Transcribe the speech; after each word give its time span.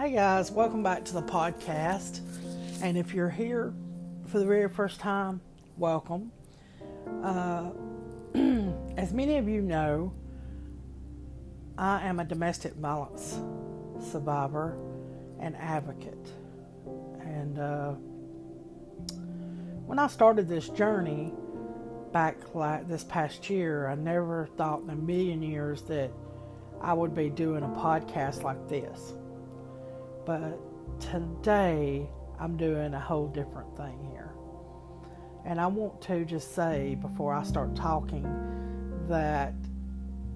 Hey 0.00 0.12
guys, 0.12 0.50
welcome 0.50 0.82
back 0.82 1.04
to 1.04 1.12
the 1.12 1.22
podcast. 1.22 2.20
And 2.82 2.96
if 2.96 3.12
you're 3.12 3.28
here 3.28 3.74
for 4.28 4.38
the 4.38 4.46
very 4.46 4.66
first 4.66 4.98
time, 4.98 5.42
welcome. 5.76 6.32
Uh, 7.22 7.72
as 8.96 9.12
many 9.12 9.36
of 9.36 9.46
you 9.46 9.60
know, 9.60 10.14
I 11.76 12.00
am 12.06 12.18
a 12.18 12.24
domestic 12.24 12.72
violence 12.76 13.42
survivor 14.10 14.78
and 15.38 15.54
advocate. 15.56 16.32
And 17.20 17.58
uh, 17.58 17.92
when 19.84 19.98
I 19.98 20.06
started 20.06 20.48
this 20.48 20.70
journey 20.70 21.34
back 22.10 22.54
like 22.54 22.88
this 22.88 23.04
past 23.04 23.50
year, 23.50 23.86
I 23.86 23.96
never 23.96 24.48
thought 24.56 24.80
in 24.80 24.88
a 24.88 24.96
million 24.96 25.42
years 25.42 25.82
that 25.82 26.10
I 26.80 26.94
would 26.94 27.14
be 27.14 27.28
doing 27.28 27.62
a 27.62 27.68
podcast 27.68 28.42
like 28.42 28.66
this. 28.66 29.12
But 30.30 30.60
today, 31.00 32.08
I'm 32.38 32.56
doing 32.56 32.94
a 32.94 33.00
whole 33.00 33.26
different 33.26 33.76
thing 33.76 33.98
here. 34.12 34.30
And 35.44 35.60
I 35.60 35.66
want 35.66 36.00
to 36.02 36.24
just 36.24 36.54
say 36.54 36.94
before 36.94 37.34
I 37.34 37.42
start 37.42 37.74
talking 37.74 38.22
that 39.08 39.52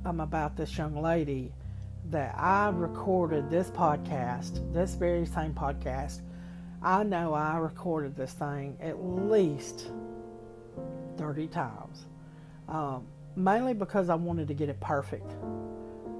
I'm 0.05 0.19
about 0.19 0.57
this 0.57 0.77
young 0.77 1.01
lady 1.01 1.53
that 2.11 2.35
I 2.37 2.71
recorded 2.71 3.49
this 3.49 3.71
podcast, 3.71 4.73
this 4.73 4.97
very 4.97 5.27
same 5.27 5.55
podcast. 5.55 6.23
I 6.83 7.05
know 7.05 7.33
I 7.33 7.59
recorded 7.59 8.17
this 8.17 8.33
thing 8.33 8.77
at 8.81 9.01
least 9.01 9.93
30 11.19 11.47
times. 11.47 12.07
Um, 12.69 13.07
mainly 13.37 13.75
because 13.75 14.09
I 14.09 14.17
wanted 14.17 14.49
to 14.49 14.55
get 14.55 14.69
it 14.69 14.81
perfect. 14.81 15.37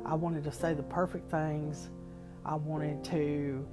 I 0.07 0.15
wanted 0.15 0.45
to 0.45 0.53
say 0.53 0.75
the 0.75 0.85
perfect 0.85 1.29
things. 1.29 1.91
I 2.45 2.55
wanted 2.57 3.05
to 3.05 3.67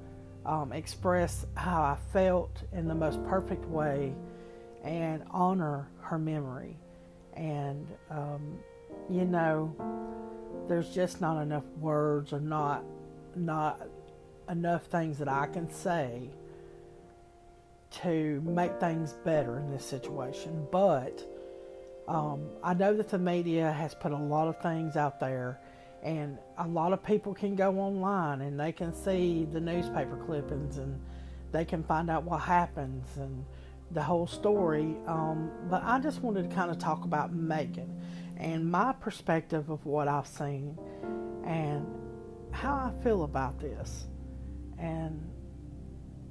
um, 0.46 0.72
express 0.72 1.46
how 1.56 1.82
I 1.82 1.98
felt 2.14 2.64
in 2.74 2.88
the 2.88 2.96
most 2.96 3.24
perfect 3.26 3.66
way 3.66 4.14
and 4.84 5.24
honor 5.32 5.88
her 6.02 6.18
memory. 6.18 6.78
And, 7.34 7.88
um, 8.10 8.58
you 9.10 9.26
know, 9.26 9.76
there's 10.68 10.90
just 10.94 11.22
not 11.22 11.42
enough 11.42 11.66
words 11.80 12.34
or 12.34 12.40
not, 12.40 12.84
not 13.36 13.82
enough 14.50 14.86
things 14.86 15.18
that 15.20 15.28
I 15.28 15.48
can 15.48 15.70
say 15.70 16.30
to 17.92 18.42
make 18.46 18.80
things 18.80 19.14
better 19.26 19.60
in 19.60 19.70
this 19.70 19.86
situation. 19.86 20.66
But 20.72 21.24
um, 22.08 22.48
I 22.64 22.74
know 22.74 22.94
that 22.96 23.10
the 23.10 23.20
media 23.20 23.72
has 23.72 23.94
put 23.94 24.12
a 24.12 24.18
lot 24.18 24.48
of 24.48 24.62
things 24.62 24.96
out 24.96 25.20
there 25.20 25.60
and 26.04 26.38
a 26.58 26.68
lot 26.68 26.94
of 26.94 27.04
people 27.04 27.34
can 27.34 27.56
go 27.56 27.80
online 27.80 28.42
and 28.42 28.60
they 28.60 28.72
can 28.72 28.94
see 28.94 29.46
the 29.52 29.60
newspaper 29.60 30.18
clippings 30.26 30.78
and 30.78 31.00
they 31.52 31.66
can 31.66 31.84
find 31.84 32.10
out 32.10 32.24
what 32.24 32.42
happens 32.42 33.06
and 33.18 33.46
the 33.92 34.02
whole 34.02 34.26
story. 34.26 34.96
Um, 35.06 35.52
but 35.70 35.84
I 35.84 36.00
just 36.00 36.22
wanted 36.22 36.50
to 36.50 36.56
kind 36.56 36.72
of 36.72 36.80
talk 36.80 37.04
about 37.04 37.34
Megan 37.34 38.02
and 38.38 38.70
my 38.70 38.94
perspective 38.94 39.70
of 39.70 39.86
what 39.86 40.08
I've 40.08 40.28
seen 40.28 40.78
and 41.46 41.86
how 42.52 42.74
I 42.74 43.04
feel 43.04 43.24
about 43.24 43.60
this. 43.60 44.08
And 44.80 45.30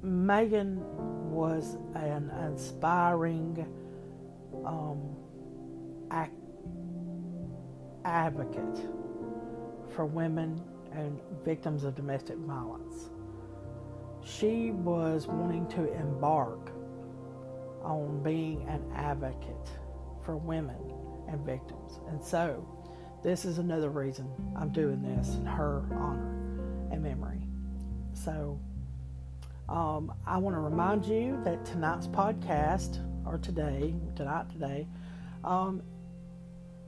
Megan 0.01 0.83
was 1.31 1.77
an 1.95 2.29
inspiring 2.45 3.65
um, 4.65 5.15
act, 6.09 6.33
advocate 8.03 8.85
for 9.91 10.05
women 10.05 10.61
and 10.93 11.19
victims 11.43 11.83
of 11.83 11.95
domestic 11.95 12.37
violence. 12.37 13.09
She 14.23 14.71
was 14.71 15.27
wanting 15.27 15.67
to 15.69 15.91
embark 15.93 16.71
on 17.83 18.21
being 18.23 18.67
an 18.67 18.83
advocate 18.95 19.69
for 20.23 20.37
women 20.37 20.77
and 21.27 21.43
victims. 21.45 21.99
And 22.07 22.23
so, 22.23 22.67
this 23.23 23.45
is 23.45 23.57
another 23.57 23.89
reason 23.89 24.29
I'm 24.55 24.69
doing 24.69 25.01
this 25.01 25.35
in 25.35 25.45
her 25.45 25.83
honor 25.91 26.35
and 26.91 27.01
memory. 27.01 27.41
So, 28.13 28.59
um, 29.69 30.13
I 30.25 30.37
want 30.37 30.55
to 30.55 30.59
remind 30.59 31.05
you 31.05 31.39
that 31.43 31.65
tonight's 31.65 32.07
podcast, 32.07 32.99
or 33.25 33.37
today, 33.37 33.95
tonight, 34.15 34.49
today, 34.51 34.87
um, 35.43 35.81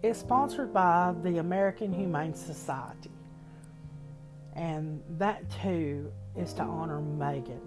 is 0.04 0.18
sponsored 0.18 0.74
by 0.74 1.16
the 1.24 1.38
American 1.38 1.94
Humane 1.94 2.36
Society. 2.36 3.10
And 4.54 5.02
that 5.18 5.50
too 5.62 6.12
is 6.36 6.54
to 6.54 6.62
honor 6.62 7.00
Megan. 7.00 7.62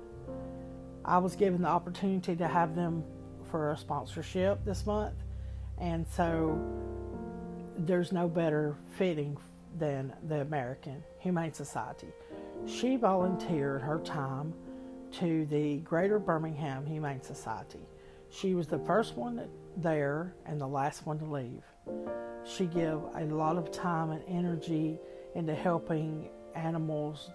I 1.04 1.16
was 1.18 1.34
given 1.34 1.62
the 1.62 1.68
opportunity 1.68 2.36
to 2.36 2.46
have 2.46 2.76
them 2.76 3.02
for 3.50 3.72
a 3.72 3.76
sponsorship 3.76 4.64
this 4.64 4.84
month, 4.84 5.14
and 5.78 6.06
so 6.08 6.60
there's 7.78 8.12
no 8.12 8.28
better 8.28 8.76
fitting 8.96 9.38
than 9.78 10.12
the 10.28 10.42
American 10.42 11.02
Humane 11.18 11.54
Society. 11.54 12.08
She 12.66 12.96
volunteered 12.96 13.80
her 13.80 13.98
time 14.00 14.52
to 15.12 15.46
the 15.46 15.78
Greater 15.78 16.18
Birmingham 16.18 16.84
Humane 16.84 17.22
Society. 17.22 17.86
She 18.28 18.54
was 18.54 18.66
the 18.66 18.78
first 18.80 19.16
one 19.16 19.48
there 19.76 20.34
and 20.44 20.60
the 20.60 20.66
last 20.66 21.06
one 21.06 21.18
to 21.20 21.24
leave. 21.24 21.62
She 22.44 22.66
gave 22.66 22.98
a 23.16 23.24
lot 23.24 23.56
of 23.56 23.70
time 23.72 24.10
and 24.10 24.22
energy 24.28 24.98
into 25.34 25.54
helping 25.54 26.30
animals 26.54 27.30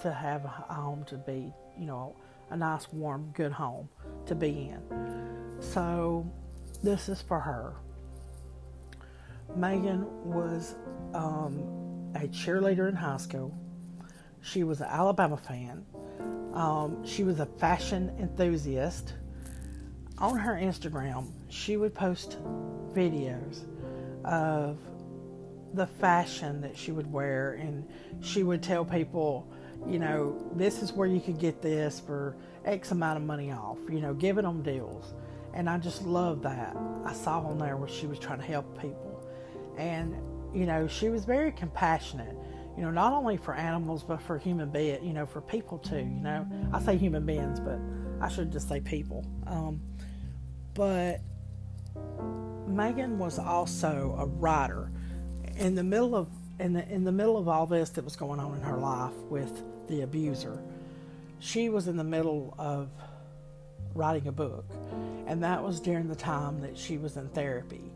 to 0.00 0.12
have 0.12 0.44
a 0.44 0.48
home 0.48 1.04
to 1.04 1.16
be, 1.16 1.52
you 1.78 1.86
know, 1.86 2.14
a 2.50 2.56
nice, 2.56 2.90
warm, 2.92 3.32
good 3.34 3.52
home 3.52 3.88
to 4.26 4.34
be 4.34 4.70
in. 4.70 5.56
So, 5.60 6.30
this 6.82 7.08
is 7.08 7.20
for 7.22 7.40
her. 7.40 7.74
Megan 9.56 10.06
was 10.24 10.76
um, 11.14 12.12
a 12.14 12.28
cheerleader 12.28 12.88
in 12.88 12.94
high 12.94 13.16
school. 13.16 13.56
She 14.40 14.64
was 14.64 14.80
an 14.80 14.88
Alabama 14.88 15.36
fan. 15.36 15.84
Um, 16.52 17.04
she 17.04 17.24
was 17.24 17.40
a 17.40 17.46
fashion 17.46 18.14
enthusiast. 18.18 19.14
On 20.18 20.36
her 20.36 20.54
Instagram, 20.54 21.30
she 21.48 21.76
would 21.76 21.94
post 21.94 22.38
videos 22.94 23.64
of 24.24 24.78
the 25.74 25.86
fashion 25.86 26.60
that 26.60 26.76
she 26.76 26.92
would 26.92 27.10
wear, 27.10 27.54
and 27.54 27.88
she 28.20 28.42
would 28.42 28.62
tell 28.62 28.84
people, 28.84 29.50
you 29.86 29.98
know, 29.98 30.38
this 30.54 30.82
is 30.82 30.92
where 30.92 31.08
you 31.08 31.20
could 31.20 31.38
get 31.38 31.62
this 31.62 31.98
for 31.98 32.36
X 32.64 32.90
amount 32.90 33.16
of 33.16 33.24
money 33.24 33.50
off, 33.50 33.78
you 33.90 34.00
know, 34.00 34.14
giving 34.14 34.44
them 34.44 34.62
deals. 34.62 35.14
And 35.54 35.68
I 35.68 35.78
just 35.78 36.02
love 36.02 36.42
that. 36.42 36.76
I 37.04 37.12
saw 37.12 37.40
on 37.40 37.58
there 37.58 37.76
where 37.76 37.88
she 37.88 38.06
was 38.06 38.18
trying 38.18 38.38
to 38.38 38.44
help 38.44 38.80
people. 38.80 39.28
And, 39.76 40.14
you 40.54 40.66
know, 40.66 40.86
she 40.86 41.08
was 41.08 41.24
very 41.24 41.52
compassionate, 41.52 42.36
you 42.76 42.82
know, 42.82 42.90
not 42.90 43.12
only 43.12 43.36
for 43.36 43.54
animals, 43.54 44.02
but 44.02 44.20
for 44.22 44.38
human 44.38 44.70
beings, 44.70 45.00
you 45.02 45.12
know, 45.12 45.26
for 45.26 45.40
people 45.40 45.78
too, 45.78 45.98
you 45.98 46.20
know. 46.20 46.46
I 46.72 46.80
say 46.80 46.96
human 46.96 47.26
beings, 47.26 47.60
but 47.60 47.78
I 48.20 48.28
should 48.28 48.52
just 48.52 48.68
say 48.68 48.80
people. 48.80 49.26
Um, 49.46 49.80
but 50.74 51.20
Megan 52.72 53.18
was 53.18 53.38
also 53.38 54.16
a 54.18 54.26
writer. 54.26 54.90
In 55.56 55.74
the 55.74 55.84
middle 55.84 56.16
of 56.16 56.28
in 56.58 56.72
the 56.72 56.88
in 56.88 57.04
the 57.04 57.12
middle 57.12 57.36
of 57.36 57.48
all 57.48 57.66
this 57.66 57.90
that 57.90 58.04
was 58.04 58.16
going 58.16 58.40
on 58.40 58.54
in 58.54 58.62
her 58.62 58.78
life 58.78 59.14
with 59.28 59.62
the 59.88 60.02
abuser, 60.02 60.62
she 61.38 61.68
was 61.68 61.88
in 61.88 61.96
the 61.96 62.04
middle 62.04 62.54
of 62.58 62.90
writing 63.94 64.28
a 64.28 64.32
book, 64.32 64.64
and 65.26 65.42
that 65.42 65.62
was 65.62 65.80
during 65.80 66.08
the 66.08 66.16
time 66.16 66.60
that 66.60 66.76
she 66.78 66.98
was 66.98 67.16
in 67.16 67.28
therapy, 67.30 67.92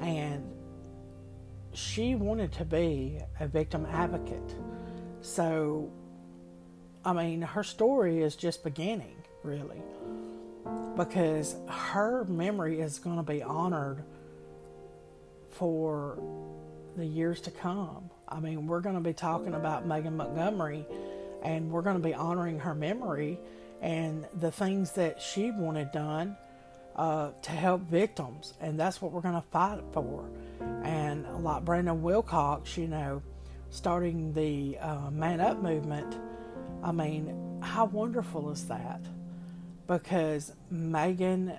and 0.00 0.44
she 1.72 2.14
wanted 2.14 2.52
to 2.52 2.64
be 2.64 3.20
a 3.38 3.46
victim 3.46 3.86
advocate. 3.90 4.54
So, 5.20 5.90
I 7.04 7.12
mean, 7.12 7.42
her 7.42 7.62
story 7.62 8.22
is 8.22 8.34
just 8.36 8.64
beginning, 8.64 9.16
really 9.42 9.82
because 10.96 11.56
her 11.68 12.24
memory 12.24 12.80
is 12.80 12.98
going 12.98 13.16
to 13.16 13.22
be 13.22 13.42
honored 13.42 14.02
for 15.50 16.18
the 16.96 17.04
years 17.04 17.40
to 17.42 17.50
come. 17.50 18.10
I 18.28 18.40
mean, 18.40 18.66
we're 18.66 18.80
going 18.80 18.94
to 18.94 19.00
be 19.00 19.12
talking 19.12 19.54
about 19.54 19.86
Megan 19.86 20.16
Montgomery 20.16 20.86
and 21.42 21.70
we're 21.70 21.82
going 21.82 21.96
to 21.96 22.02
be 22.02 22.14
honoring 22.14 22.58
her 22.58 22.74
memory 22.74 23.38
and 23.80 24.26
the 24.40 24.50
things 24.50 24.92
that 24.92 25.20
she 25.20 25.50
wanted 25.50 25.92
done 25.92 26.36
uh, 26.96 27.30
to 27.42 27.50
help 27.50 27.82
victims. 27.82 28.54
And 28.60 28.80
that's 28.80 29.00
what 29.00 29.12
we're 29.12 29.20
going 29.20 29.34
to 29.34 29.48
fight 29.52 29.82
for. 29.92 30.28
And 30.82 31.44
like 31.44 31.64
Brandon 31.64 32.02
Wilcox, 32.02 32.76
you 32.76 32.88
know, 32.88 33.22
starting 33.70 34.32
the 34.32 34.78
uh, 34.78 35.10
Man 35.10 35.40
Up 35.40 35.62
movement, 35.62 36.18
I 36.82 36.92
mean, 36.92 37.60
how 37.62 37.84
wonderful 37.84 38.50
is 38.50 38.66
that? 38.68 39.00
Because 39.86 40.52
Megan 40.70 41.52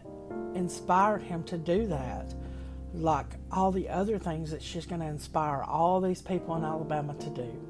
inspired 0.56 1.22
him 1.22 1.44
to 1.44 1.58
do 1.58 1.88
that. 1.88 2.34
Like 2.94 3.28
all 3.52 3.72
the 3.72 3.90
other 3.90 4.18
things 4.18 4.52
that 4.52 4.62
she's 4.62 4.86
going 4.86 5.02
to 5.02 5.08
inspire 5.08 5.62
all 5.62 6.02
these 6.02 6.22
people 6.22 6.56
in 6.56 6.64
Alabama 6.64 7.14
to 7.16 7.30
do. 7.30 7.62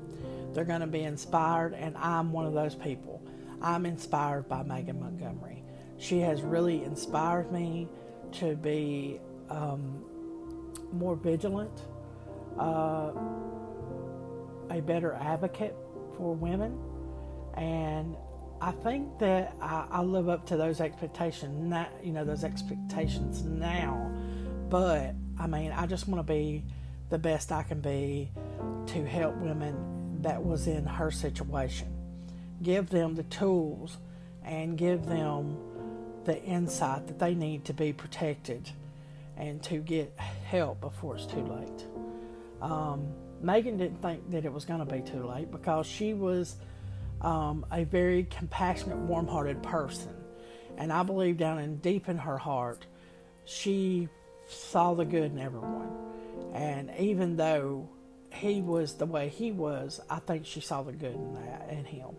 they're 0.53 0.65
going 0.65 0.81
to 0.81 0.87
be 0.87 1.03
inspired, 1.03 1.73
and 1.73 1.95
I'm 1.97 2.31
one 2.31 2.45
of 2.45 2.53
those 2.53 2.75
people. 2.75 3.21
I'm 3.61 3.85
inspired 3.85 4.47
by 4.47 4.63
Megan 4.63 4.99
Montgomery. 4.99 5.63
She 5.97 6.19
has 6.19 6.41
really 6.41 6.83
inspired 6.83 7.51
me 7.51 7.87
to 8.33 8.55
be 8.55 9.19
um, 9.49 10.03
more 10.91 11.15
vigilant, 11.15 11.81
uh, 12.59 13.11
a 14.69 14.81
better 14.81 15.13
advocate 15.13 15.75
for 16.17 16.35
women, 16.35 16.79
and 17.55 18.15
I 18.59 18.71
think 18.71 19.19
that 19.19 19.55
I, 19.61 19.85
I, 19.91 20.01
live 20.01 20.29
up 20.29 20.47
to 20.47 20.57
those 20.57 20.81
expectations. 20.81 21.69
Not, 21.69 21.91
you 22.03 22.11
know, 22.11 22.25
those 22.25 22.43
expectations 22.43 23.43
now, 23.43 24.11
but 24.69 25.13
I 25.39 25.47
mean, 25.47 25.71
I 25.71 25.85
just 25.85 26.07
want 26.07 26.25
to 26.25 26.33
be 26.33 26.63
the 27.09 27.19
best 27.19 27.51
I 27.51 27.63
can 27.63 27.81
be 27.81 28.31
to 28.87 29.05
help 29.05 29.35
women 29.37 30.21
that 30.21 30.43
was 30.43 30.67
in 30.67 30.85
her 30.85 31.11
situation. 31.11 31.87
Give 32.63 32.89
them 32.89 33.15
the 33.15 33.23
tools 33.23 33.97
and 34.43 34.77
give 34.77 35.05
them 35.05 35.57
the 36.25 36.41
insight 36.43 37.07
that 37.07 37.19
they 37.19 37.35
need 37.35 37.65
to 37.65 37.73
be 37.73 37.93
protected 37.93 38.69
and 39.37 39.61
to 39.63 39.77
get 39.77 40.17
help 40.17 40.81
before 40.81 41.15
it's 41.15 41.25
too 41.25 41.45
late. 41.45 41.85
Um, 42.61 43.07
Megan 43.41 43.77
didn't 43.77 44.01
think 44.01 44.31
that 44.31 44.45
it 44.45 44.51
was 44.51 44.65
going 44.65 44.79
to 44.79 44.91
be 44.91 45.01
too 45.01 45.27
late 45.27 45.51
because 45.51 45.85
she 45.85 46.13
was 46.13 46.55
um, 47.21 47.65
a 47.71 47.83
very 47.83 48.23
compassionate, 48.23 48.97
warm 48.97 49.27
hearted 49.27 49.63
person. 49.63 50.13
And 50.77 50.93
I 50.93 51.03
believe 51.03 51.37
down 51.37 51.59
in 51.59 51.77
deep 51.77 52.07
in 52.07 52.17
her 52.17 52.37
heart, 52.37 52.85
she 53.45 54.09
saw 54.47 54.93
the 54.93 55.05
good 55.05 55.31
in 55.31 55.39
everyone. 55.39 55.89
And 56.53 56.91
even 56.99 57.35
though 57.35 57.89
he 58.31 58.61
was 58.61 58.95
the 58.95 59.05
way 59.05 59.29
he 59.29 59.51
was, 59.51 59.99
I 60.09 60.19
think 60.19 60.45
she 60.45 60.61
saw 60.61 60.83
the 60.83 60.91
good 60.91 61.15
in 61.15 61.33
that 61.35 61.69
in 61.71 61.85
him. 61.85 62.09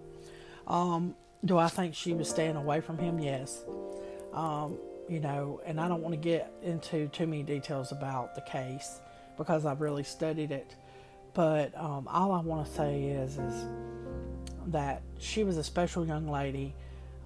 Um, 0.67 1.15
do 1.45 1.57
I 1.57 1.69
think 1.69 1.95
she 1.95 2.13
was 2.13 2.29
staying 2.29 2.57
away 2.57 2.81
from 2.81 2.99
him? 2.99 3.19
Yes. 3.19 3.65
Um, 4.33 4.79
you 5.09 5.21
know, 5.21 5.61
and 5.65 5.81
I 5.81 5.89
don't 5.89 6.03
want 6.03 6.15
to 6.15 6.21
get 6.21 6.53
into 6.63 7.09
too 7.09 7.27
many 7.27 7.43
details 7.43 7.93
about 7.93 8.35
the 8.35 8.43
case 8.43 9.01
because 9.37 9.65
I've 9.65 9.81
really 9.81 10.03
studied 10.03 10.51
it. 10.51 10.75
But 11.33 11.77
um, 11.77 12.09
all 12.09 12.33
I 12.33 12.41
want 12.41 12.67
to 12.67 12.73
say 12.73 13.05
is, 13.05 13.39
is 13.39 13.67
that 14.73 15.03
she 15.19 15.45
was 15.45 15.57
a 15.57 15.65
special 15.65 16.07
young 16.07 16.29
lady. 16.29 16.75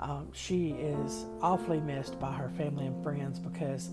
Um, 0.01 0.29
she 0.33 0.71
is 0.71 1.27
awfully 1.41 1.81
missed 1.81 2.19
by 2.19 2.33
her 2.33 2.49
family 2.51 2.87
and 2.87 3.03
friends 3.03 3.39
because 3.39 3.91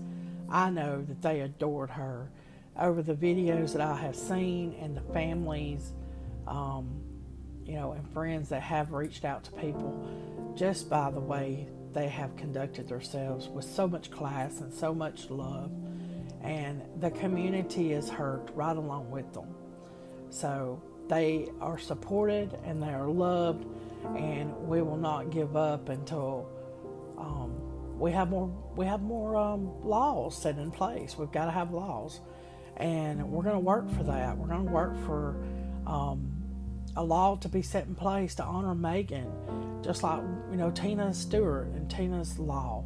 I 0.48 0.70
know 0.70 1.02
that 1.02 1.22
they 1.22 1.40
adored 1.40 1.90
her. 1.90 2.30
Over 2.78 3.02
the 3.02 3.14
videos 3.14 3.72
that 3.72 3.82
I 3.82 3.96
have 3.96 4.16
seen 4.16 4.74
and 4.80 4.96
the 4.96 5.12
families, 5.12 5.92
um, 6.46 6.88
you 7.64 7.74
know, 7.74 7.92
and 7.92 8.08
friends 8.12 8.48
that 8.48 8.62
have 8.62 8.92
reached 8.92 9.24
out 9.24 9.44
to 9.44 9.52
people 9.52 10.08
just 10.56 10.88
by 10.88 11.10
the 11.10 11.20
way 11.20 11.68
they 11.92 12.08
have 12.08 12.34
conducted 12.36 12.88
themselves 12.88 13.48
with 13.48 13.64
so 13.64 13.86
much 13.86 14.10
class 14.10 14.60
and 14.60 14.72
so 14.72 14.94
much 14.94 15.30
love. 15.30 15.70
And 16.42 16.82
the 17.00 17.10
community 17.10 17.92
is 17.92 18.08
hurt 18.08 18.50
right 18.54 18.76
along 18.76 19.10
with 19.10 19.32
them. 19.32 19.54
So 20.30 20.82
they 21.10 21.48
are 21.60 21.76
supported 21.76 22.56
and 22.64 22.80
they 22.80 22.94
are 22.94 23.08
loved, 23.08 23.66
and 24.16 24.56
we 24.68 24.80
will 24.80 24.96
not 24.96 25.30
give 25.30 25.56
up 25.56 25.88
until 25.88 26.48
um, 27.18 27.98
we 27.98 28.12
have 28.12 28.30
more 28.30 28.48
we 28.76 28.86
have 28.86 29.02
more 29.02 29.36
um, 29.36 29.70
laws 29.84 30.40
set 30.40 30.56
in 30.56 30.70
place. 30.70 31.18
We've 31.18 31.32
got 31.32 31.46
to 31.46 31.50
have 31.50 31.72
laws, 31.72 32.20
and 32.76 33.28
we're 33.28 33.42
going 33.42 33.56
to 33.56 33.60
work 33.60 33.90
for 33.90 34.04
that. 34.04 34.38
We're 34.38 34.46
going 34.46 34.64
to 34.64 34.72
work 34.72 34.96
for 35.04 35.36
um, 35.84 36.30
a 36.96 37.02
law 37.02 37.34
to 37.36 37.48
be 37.48 37.60
set 37.60 37.86
in 37.86 37.96
place 37.96 38.36
to 38.36 38.44
honor 38.44 38.76
Megan, 38.76 39.30
just 39.82 40.04
like 40.04 40.22
you 40.52 40.56
know 40.56 40.70
Tina 40.70 41.12
Stewart 41.12 41.66
and 41.74 41.90
Tina's 41.90 42.38
law. 42.38 42.84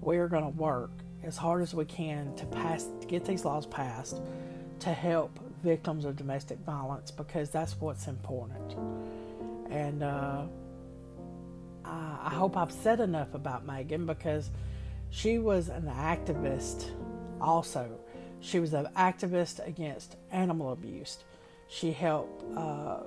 We're 0.00 0.28
going 0.28 0.44
to 0.44 0.56
work 0.56 0.92
as 1.24 1.36
hard 1.36 1.62
as 1.62 1.74
we 1.74 1.84
can 1.84 2.32
to 2.36 2.46
pass 2.46 2.86
to 3.00 3.06
get 3.08 3.24
these 3.24 3.44
laws 3.44 3.66
passed 3.66 4.22
to 4.78 4.92
help 4.92 5.40
victims 5.66 6.04
of 6.04 6.14
domestic 6.14 6.58
violence 6.60 7.10
because 7.10 7.50
that's 7.50 7.80
what's 7.80 8.06
important. 8.06 8.76
And 9.68 10.04
uh, 10.04 10.44
I, 11.84 12.30
hope 12.30 12.56
I've 12.56 12.70
said 12.70 13.00
enough 13.00 13.34
about 13.34 13.66
Megan 13.66 14.06
because 14.06 14.50
she 15.10 15.38
was 15.38 15.68
an 15.68 15.86
activist 15.86 16.90
also. 17.40 17.98
She 18.38 18.60
was 18.60 18.74
an 18.74 18.86
activist 18.96 19.66
against 19.66 20.14
animal 20.30 20.72
abuse. 20.72 21.18
She 21.68 21.90
helped 21.90 22.44
uh, 22.56 23.00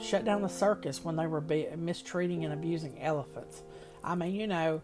shut 0.00 0.24
down 0.24 0.40
the 0.40 0.48
circus 0.48 1.04
when 1.04 1.16
they 1.16 1.26
were 1.26 1.42
be- 1.42 1.68
mistreating 1.76 2.46
and 2.46 2.54
abusing 2.54 3.02
elephants. 3.02 3.62
I 4.02 4.14
mean, 4.14 4.34
you 4.34 4.46
know, 4.46 4.80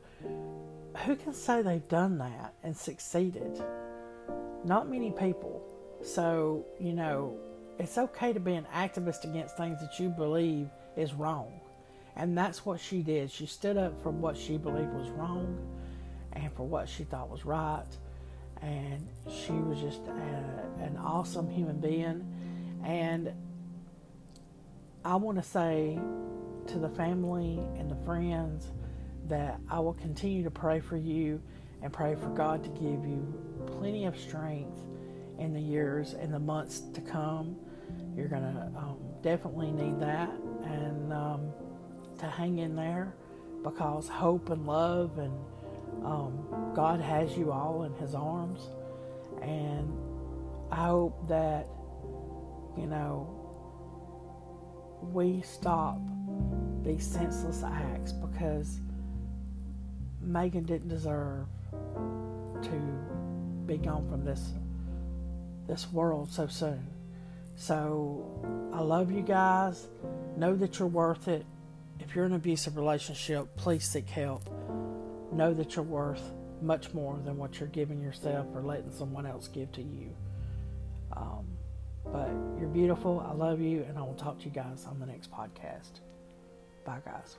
who 1.07 1.17
can 1.17 1.33
say 1.33 1.63
they've 1.63 1.89
done 1.89 2.19
that 2.19 2.53
and 2.63 2.77
succeeded? 2.77 3.59
Not 4.65 4.91
many 4.91 5.13
people. 5.13 5.72
So, 6.03 6.67
you 6.81 6.93
know, 6.93 7.37
it's 7.79 7.97
okay 7.97 8.33
to 8.33 8.41
be 8.41 8.55
an 8.55 8.67
activist 8.75 9.25
against 9.25 9.57
things 9.57 9.81
that 9.81 9.99
you 9.99 10.09
believe 10.09 10.69
is 10.97 11.15
wrong. 11.15 11.61
And 12.17 12.37
that's 12.37 12.67
what 12.67 12.81
she 12.81 13.03
did. 13.03 13.31
She 13.31 13.47
stood 13.47 13.77
up 13.77 14.01
for 14.03 14.11
what 14.11 14.37
she 14.37 14.59
believed 14.59 14.93
was 14.93 15.09
wrong 15.11 15.59
and 16.35 16.53
for 16.53 16.67
what 16.67 16.89
she 16.89 17.05
thought 17.05 17.31
was 17.31 17.45
right. 17.45 17.87
And 18.61 19.07
she 19.29 19.53
was 19.53 19.81
just 19.81 20.07
a, 20.07 20.83
an 20.83 20.99
awesome 21.03 21.49
human 21.49 21.81
being. 21.81 22.27
And 22.85 23.33
I 25.05 25.17
want 25.17 25.39
to 25.39 25.43
say 25.43 25.99
to 26.67 26.79
the 26.79 26.89
family 26.91 27.59
and 27.79 27.91
the 27.91 28.05
friends 28.05 28.71
that 29.29 29.59
I 29.71 29.81
will 29.81 29.95
continue 29.95 30.45
to 30.45 30.51
pray 30.51 30.81
for 30.81 30.97
you 30.97 31.41
and 31.81 31.93
pray 31.93 32.15
for 32.15 32.29
God 32.29 32.63
to 32.65 32.71
give 32.71 33.07
you 33.07 33.65
plenty 33.67 34.05
of 34.05 34.19
strength 34.19 34.79
in 35.43 35.53
the 35.53 35.61
years 35.61 36.15
and 36.15 36.33
the 36.33 36.39
months 36.39 36.81
to 36.95 37.01
come. 37.01 37.57
You're 38.17 38.29
going 38.29 38.43
to 38.43 38.61
um, 38.77 38.99
definitely 39.23 39.73
need 39.73 39.99
that 40.01 40.31
and 40.65 41.13
um, 41.13 41.53
to 42.19 42.27
hang 42.27 42.59
in 42.59 42.77
there 42.77 43.15
because 43.65 44.09
hope 44.09 44.51
and 44.51 44.67
love 44.67 45.19
and 45.19 45.33
um, 46.05 46.73
God 46.75 47.01
has 47.01 47.37
you 47.37 47.53
all 47.53 47.85
in 47.85 47.95
His 47.95 48.15
arms. 48.15 48.69
And 49.43 49.93
I 50.71 50.87
hope 50.87 51.29
that, 51.29 51.67
you 52.77 52.87
know, 52.87 53.39
we 55.13 55.43
stop 55.43 55.99
these 56.85 57.05
senseless 57.05 57.63
acts 57.65 58.13
because 58.13 58.79
Megan 60.21 60.65
didn't 60.65 60.89
deserve 60.89 61.47
to 62.63 62.71
be 63.67 63.77
gone 63.77 64.09
from 64.09 64.25
this 64.25 64.53
this 65.67 65.91
world 65.93 66.33
so 66.33 66.47
soon. 66.47 66.87
So 67.57 68.71
I 68.73 68.81
love 68.81 69.11
you 69.11 69.23
guys. 69.23 69.87
Know 70.37 70.57
that 70.57 70.79
you're 70.79 70.89
worth 70.89 71.29
it. 71.29 71.45
If 72.01 72.15
you're 72.15 72.25
in 72.25 72.33
an 72.33 72.37
abusive 72.37 72.77
relationship, 72.77 73.57
please 73.57 73.85
seek 73.85 74.09
help. 74.09 74.43
Know 75.33 75.55
that 75.55 75.77
you're 75.77 75.85
worth 75.85 76.23
much 76.61 76.93
more 76.95 77.19
than 77.25 77.37
what 77.37 77.59
you're 77.59 77.69
giving 77.69 78.01
yourself 78.01 78.47
or 78.55 78.63
letting 78.63 78.93
someone 78.93 79.27
else 79.27 79.49
give 79.49 79.71
to 79.73 79.83
you. 79.83 80.15
Um, 81.17 81.47
but 82.05 82.31
you're 82.59 82.69
beautiful. 82.69 83.21
I 83.21 83.33
love 83.33 83.61
you, 83.61 83.85
and 83.89 83.99
I 83.99 84.03
will 84.03 84.15
talk 84.15 84.39
to 84.41 84.45
you 84.45 84.51
guys 84.51 84.87
on 84.89 84.99
the 84.99 85.07
next 85.07 85.31
podcast. 85.31 86.01
Bye, 86.85 87.01
guys. 87.05 87.37